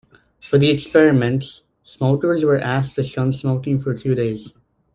[0.39, 4.51] For the experiments, smokers were asked to shun smoking for two days.